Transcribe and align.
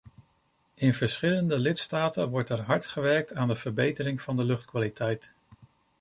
In 0.73 0.93
verschillende 0.93 1.59
lidstaten 1.59 2.29
wordt 2.29 2.49
er 2.49 2.61
hard 2.61 2.85
gewerkt 2.85 3.33
aan 3.35 3.47
de 3.47 3.55
verbetering 3.55 4.21
van 4.21 4.37
de 4.37 4.45
luchtkwaliteit. 4.45 5.33